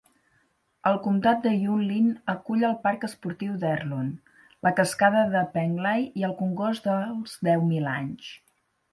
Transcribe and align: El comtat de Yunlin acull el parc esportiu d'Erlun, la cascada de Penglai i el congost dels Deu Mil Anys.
El 0.91 0.95
comtat 1.07 1.41
de 1.41 1.49
Yunlin 1.63 2.05
acull 2.33 2.63
el 2.69 2.73
parc 2.85 3.03
esportiu 3.07 3.59
d'Erlun, 3.63 4.07
la 4.67 4.71
cascada 4.79 5.21
de 5.35 5.43
Penglai 5.57 6.07
i 6.23 6.25
el 6.31 6.33
congost 6.39 6.89
dels 6.93 7.37
Deu 7.49 7.67
Mil 7.75 7.91
Anys. 7.93 8.31